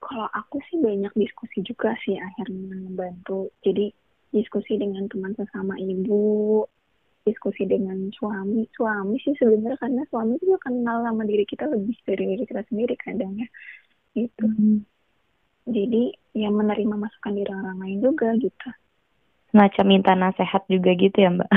[0.00, 3.92] kalau aku sih banyak diskusi juga sih akhirnya membantu jadi
[4.32, 6.64] diskusi dengan teman sesama ibu
[7.22, 8.66] diskusi dengan suami.
[8.74, 12.94] Suami sih sebenarnya karena suami juga kenal sama diri kita lebih dari diri kita sendiri
[12.98, 13.48] kadang ya
[14.16, 14.46] gitu.
[14.46, 14.80] Hmm.
[15.62, 18.68] jadi ya menerima masukan dari orang lain juga gitu.
[19.52, 21.50] Semacam minta nasihat juga gitu ya mbak?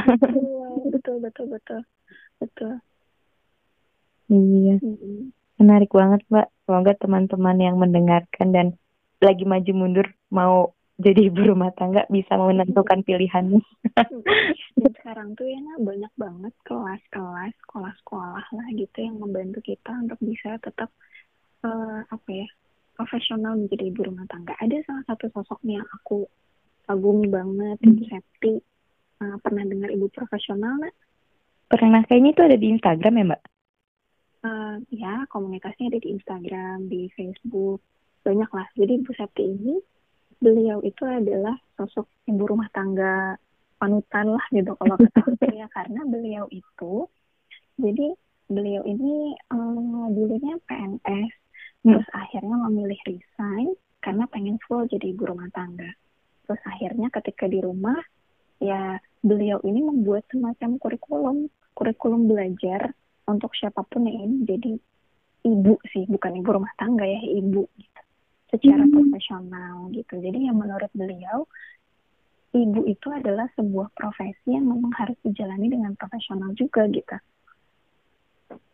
[0.93, 1.81] Betul betul betul.
[2.37, 2.73] Betul.
[4.29, 4.75] Iya.
[4.83, 5.31] Hmm.
[5.57, 6.47] menarik banget mbak.
[6.67, 8.67] Semoga teman-teman yang mendengarkan dan
[9.23, 13.59] lagi maju mundur mau jadi ibu rumah tangga bisa menentukan pilihannya.
[14.79, 20.19] Dan sekarang tuh ya nah, banyak banget kelas-kelas, sekolah-sekolah lah gitu yang membantu kita untuk
[20.23, 20.87] bisa tetap
[21.65, 22.47] uh, apa ya
[22.95, 24.55] profesional menjadi ibu rumah tangga.
[24.61, 26.29] Ada salah satu sosoknya yang aku
[26.87, 27.87] kagumi banget, hmm.
[27.91, 28.53] Ibu Septi.
[29.15, 30.95] Uh, pernah dengar ibu profesional nggak?
[31.71, 33.41] Pernah kayaknya itu ada di Instagram ya mbak?
[34.45, 37.81] Uh, ya komunikasinya ada di Instagram, di Facebook,
[38.21, 38.67] banyak lah.
[38.77, 39.75] Jadi ibu Septi ini
[40.39, 43.39] beliau itu adalah sosok ibu rumah tangga
[43.79, 47.07] panutan lah gitu kalau kata ya karena beliau itu
[47.75, 48.15] jadi
[48.47, 51.44] beliau ini um, dulunya PNS
[51.85, 53.69] Terus akhirnya memilih resign
[54.01, 55.93] karena pengen full jadi ibu rumah tangga.
[56.49, 57.97] Terus akhirnya ketika di rumah,
[58.57, 61.37] ya beliau ini membuat semacam kurikulum,
[61.77, 62.89] kurikulum belajar
[63.29, 64.71] untuk siapa pun yang ingin jadi
[65.45, 68.01] ibu sih, bukan ibu rumah tangga ya, ibu gitu.
[68.49, 68.93] Secara hmm.
[68.93, 70.13] profesional gitu.
[70.17, 71.45] Jadi yang menurut beliau,
[72.57, 77.17] ibu itu adalah sebuah profesi yang memang harus dijalani dengan profesional juga gitu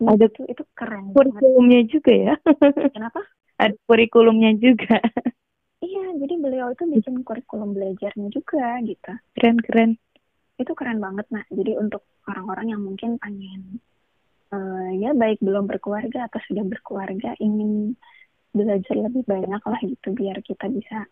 [0.02, 2.36] ada tuh itu keren kurikulumnya juga ya?
[2.96, 3.22] Kenapa?
[3.62, 4.98] Ada kurikulumnya juga.
[5.82, 9.12] Iya jadi beliau itu bikin kurikulum belajarnya juga gitu.
[9.38, 9.92] Keren keren.
[10.62, 11.50] Itu keren banget nak.
[11.50, 13.82] Jadi untuk orang-orang yang mungkin pengen
[14.54, 17.98] uh, ya baik belum berkeluarga atau sudah berkeluarga ingin
[18.52, 21.08] belajar lebih banyak lah gitu biar kita bisa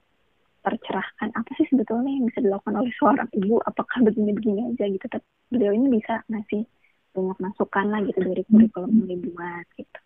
[0.62, 1.32] tercerahkan.
[1.34, 3.58] Apa sih sebetulnya yang bisa dilakukan oleh seorang ibu?
[3.64, 5.06] Apakah begini-begini aja gitu?
[5.08, 6.68] Tapi beliau ini bisa ngasih
[7.14, 10.00] banyak masukan lah gitu dari kurikulum yang dibuat gitu.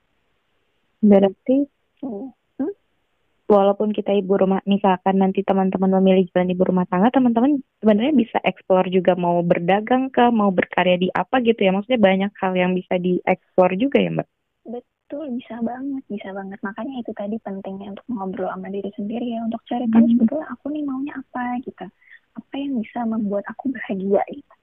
[1.03, 1.57] Berarti
[1.99, 2.31] hmm?
[3.53, 8.37] walaupun kita ibu rumah misalkan nanti teman-teman memilih jalan ibu rumah tangga, teman-teman sebenarnya bisa
[8.41, 11.71] eksplor juga mau berdagang ke, mau berkarya di apa gitu ya.
[11.75, 14.27] Maksudnya banyak hal yang bisa dieksplor juga ya, Mbak.
[14.63, 16.59] Betul, bisa banget, bisa banget.
[16.63, 20.11] Makanya itu tadi pentingnya untuk ngobrol sama diri sendiri ya, untuk cari tahu hmm.
[20.17, 21.85] sebetulnya aku nih maunya apa gitu.
[22.33, 24.53] Apa yang bisa membuat aku bahagia gitu.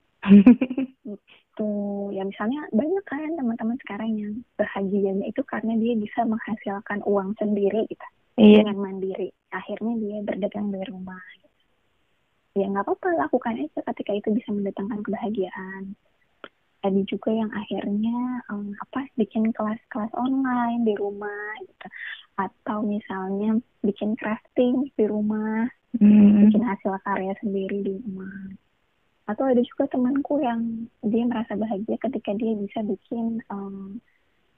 [1.08, 1.72] Gitu.
[2.12, 7.84] Ya misalnya banyak kan teman-teman sekarang yang bahagianya itu karena dia bisa menghasilkan uang sendiri
[7.88, 8.06] gitu.
[8.40, 8.64] Iya.
[8.64, 9.28] dengan mandiri.
[9.52, 11.20] Akhirnya dia berdagang di rumah.
[11.36, 11.48] Gitu.
[12.50, 15.94] ya nggak apa-apa lakukan aja ketika itu bisa mendatangkan kebahagiaan.
[16.80, 21.86] Ada juga yang akhirnya um, apa bikin kelas-kelas online di rumah gitu.
[22.40, 25.68] Atau misalnya bikin crafting di rumah.
[25.90, 26.46] Hmm.
[26.46, 28.54] bikin hasil karya sendiri di rumah
[29.30, 34.02] atau ada juga temanku yang dia merasa bahagia ketika dia bisa bikin um,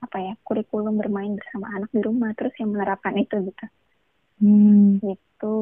[0.01, 3.67] apa ya kurikulum bermain bersama anak di rumah terus yang menerapkan itu gitu.
[4.43, 4.99] Hmm.
[4.99, 5.57] gitu.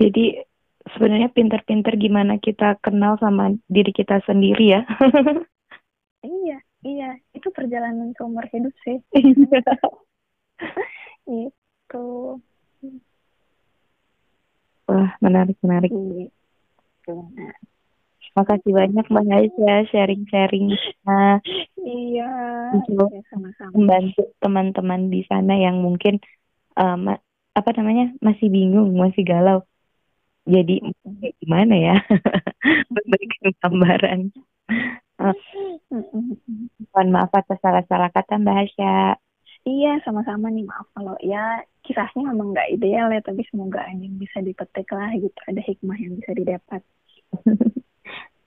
[0.00, 0.42] Jadi
[0.96, 4.82] sebenarnya pinter-pinter gimana kita kenal sama diri kita sendiri ya.
[6.18, 7.14] Iya iya.
[7.30, 8.98] Itu perjalanan seumur hidup sih.
[11.30, 12.06] Itu
[14.90, 15.94] wah menarik menarik.
[15.94, 16.34] Iya
[17.14, 17.56] Nah,
[18.36, 20.70] Makasih banyak Mbak Aisyah sharing-sharing.
[21.82, 22.30] iya,
[22.76, 23.72] untuk ya, sama-sama.
[23.74, 26.22] membantu teman-teman di sana yang mungkin
[26.78, 27.18] ma
[27.58, 29.66] apa namanya masih bingung masih galau
[30.46, 30.78] jadi
[31.42, 31.96] gimana ya
[32.94, 34.20] memberikan gambaran
[35.18, 35.34] uh,
[35.90, 39.18] mohon maaf atas salah-salah kata Mbak Hasya
[39.68, 40.64] Iya, sama-sama nih.
[40.64, 45.12] Maaf kalau ya kisahnya memang nggak ideal ya, tapi semoga ada yang bisa dipetik lah
[45.12, 45.36] gitu.
[45.44, 46.80] Ada hikmah yang bisa didapat.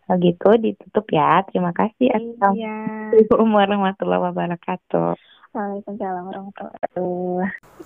[0.06, 1.42] Kalau gitu ditutup ya.
[1.50, 2.12] Terima kasih.
[2.12, 2.78] Iya.
[3.16, 5.10] Assalamualaikum warahmatullahi wabarakatuh.
[5.52, 7.36] Waalaikumsalam warahmatullahi wabarakatuh.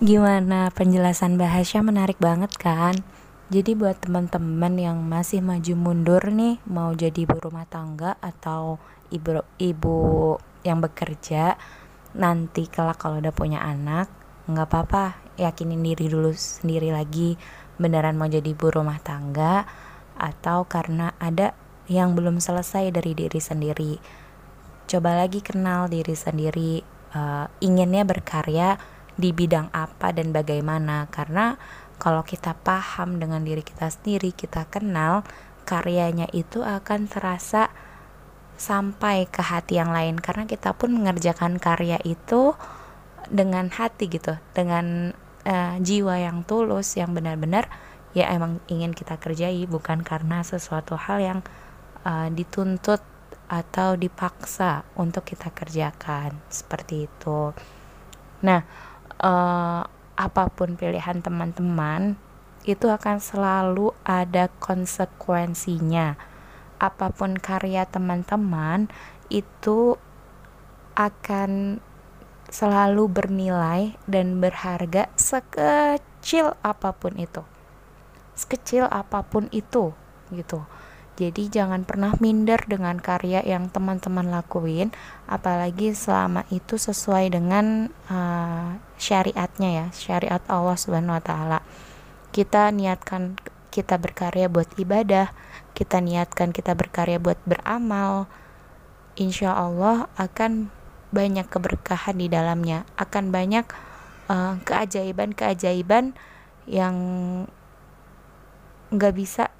[0.00, 2.94] Gimana penjelasan bahasnya menarik banget kan?
[3.46, 8.82] Jadi buat teman-teman yang masih maju mundur nih mau jadi ibu rumah tangga atau
[9.14, 9.98] ibu ibu
[10.66, 11.54] yang bekerja
[12.18, 14.10] nanti kelak kalau udah punya anak
[14.50, 15.04] nggak apa-apa
[15.38, 17.38] yakinin diri dulu sendiri lagi
[17.78, 19.62] beneran mau jadi ibu rumah tangga
[20.16, 21.52] atau karena ada
[21.86, 23.92] yang belum selesai dari diri sendiri.
[24.86, 26.82] Coba lagi kenal diri sendiri
[27.14, 28.78] uh, inginnya berkarya
[29.16, 31.06] di bidang apa dan bagaimana.
[31.10, 31.54] Karena
[31.96, 35.24] kalau kita paham dengan diri kita sendiri kita kenal
[35.66, 37.72] karyanya itu akan terasa
[38.58, 40.18] sampai ke hati yang lain.
[40.18, 42.54] Karena kita pun mengerjakan karya itu
[43.26, 45.10] dengan hati gitu dengan
[45.46, 47.66] uh, jiwa yang tulus yang benar-benar
[48.16, 51.40] ya emang ingin kita kerjai bukan karena sesuatu hal yang
[52.08, 53.04] uh, dituntut
[53.46, 56.40] atau dipaksa untuk kita kerjakan.
[56.48, 57.52] Seperti itu.
[58.40, 58.64] Nah
[59.20, 59.84] uh,
[60.16, 62.16] apa pun pilihan teman-teman
[62.64, 66.16] itu akan selalu ada konsekuensinya.
[66.80, 68.88] Apa pun karya teman-teman
[69.28, 70.00] itu
[70.96, 71.84] akan
[72.48, 77.44] selalu bernilai dan berharga sekecil apa pun itu.
[78.36, 79.96] Sekecil apa pun itu
[80.30, 80.62] gitu.
[81.16, 84.92] Jadi jangan pernah minder dengan karya yang teman-teman lakuin,
[85.24, 91.58] apalagi selama itu sesuai dengan uh, syariatnya ya, syariat Allah Subhanahu wa taala.
[92.36, 93.40] Kita niatkan
[93.72, 95.32] kita berkarya buat ibadah,
[95.72, 98.28] kita niatkan kita berkarya buat beramal,
[99.16, 100.68] insya Allah akan
[101.16, 103.64] banyak keberkahan di dalamnya, akan banyak
[104.28, 106.12] keajaiban keajaiban-keajaiban
[106.66, 106.96] yang
[108.92, 109.50] nggak bisa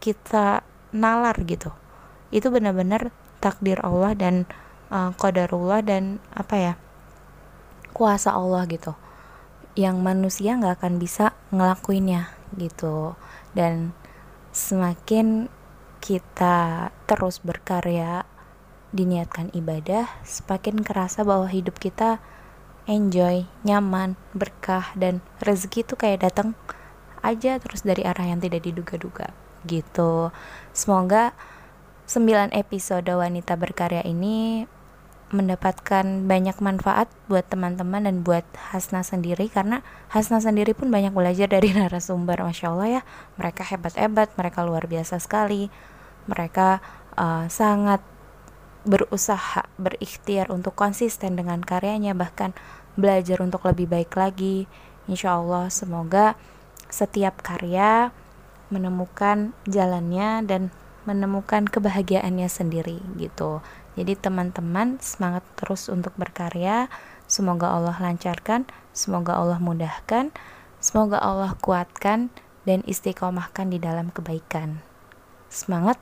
[0.00, 0.64] kita
[0.94, 1.72] nalar gitu.
[2.32, 4.44] Itu benar-benar takdir Allah dan
[4.92, 6.74] uh, qadarullah dan apa ya
[7.96, 8.94] kuasa Allah gitu
[9.78, 13.14] yang manusia nggak akan bisa ngelakuinnya gitu
[13.54, 13.94] dan
[14.50, 15.46] semakin
[16.02, 18.26] kita terus berkarya
[18.90, 22.18] diniatkan ibadah semakin kerasa bahwa hidup kita
[22.90, 26.58] enjoy, nyaman, berkah dan rezeki itu kayak datang
[27.20, 29.32] aja terus dari arah yang tidak diduga-duga
[29.68, 30.32] gitu.
[30.72, 31.36] Semoga
[32.10, 34.66] 9 episode wanita berkarya ini
[35.30, 38.42] mendapatkan banyak manfaat buat teman-teman dan buat
[38.74, 43.02] Hasna sendiri karena Hasna sendiri pun banyak belajar dari narasumber Masya Allah ya.
[43.38, 45.70] Mereka hebat-hebat mereka luar biasa sekali.
[46.26, 46.82] Mereka
[47.14, 48.02] uh, sangat
[48.82, 52.56] berusaha berikhtiar untuk konsisten dengan karyanya bahkan
[52.98, 54.66] belajar untuk lebih baik lagi.
[55.06, 56.34] Insya Allah semoga
[56.90, 58.10] setiap karya
[58.70, 60.62] menemukan jalannya dan
[61.08, 63.64] menemukan kebahagiaannya sendiri gitu
[63.98, 66.86] jadi teman-teman semangat terus untuk berkarya.
[67.28, 70.34] Semoga Allah lancarkan, semoga Allah mudahkan,
[70.82, 72.30] semoga Allah kuatkan
[72.66, 74.82] dan istiqomahkan di dalam kebaikan.
[75.50, 75.98] Semangat.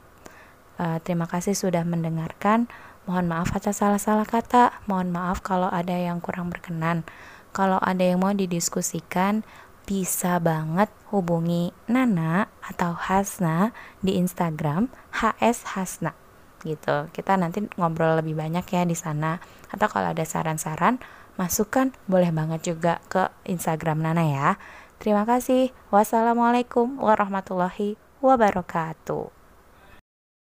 [0.78, 2.70] Uh, terima kasih sudah mendengarkan.
[3.08, 4.84] Mohon maaf atas salah-salah kata.
[4.86, 7.02] Mohon maaf kalau ada yang kurang berkenan.
[7.50, 9.42] Kalau ada yang mau didiskusikan,
[9.88, 13.72] bisa banget hubungi Nana atau Hasna
[14.04, 16.12] di Instagram HS Hasna
[16.60, 17.08] gitu.
[17.08, 19.40] Kita nanti ngobrol lebih banyak ya di sana.
[19.72, 21.00] Atau kalau ada saran-saran,
[21.40, 24.48] masukkan boleh banget juga ke Instagram Nana ya.
[25.00, 25.72] Terima kasih.
[25.88, 29.37] Wassalamualaikum warahmatullahi wabarakatuh.